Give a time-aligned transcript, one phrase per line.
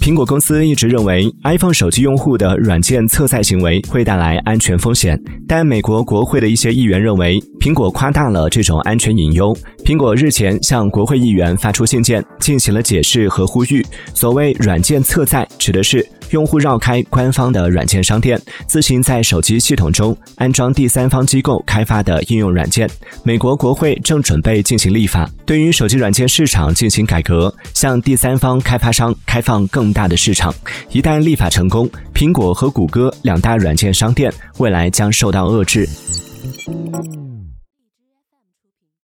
[0.00, 5.18] 苹果公司一直认为，iPhone 手机用户的软件侧载行为会带来安全风险，
[5.48, 9.56] 但美国国会的一些议员认为，苹果夸大了这种安全隐忧。
[9.84, 13.84] 苹果日前向国会议员发出信件，进行了解释和呼吁。
[14.14, 22.88] 所谓软件侧载，指的是用户绕开官方的软件商店，自行在手机系统中安装第三方机构开发的应用软件。
[23.22, 30.54] 美国国会正准备进行立法，对于手机软件市场进行改革，向第三方开发商开放更大的市场。
[30.90, 35.88] 一旦立法成功，苹果和谷歌两大软件商店未来将受到遏制。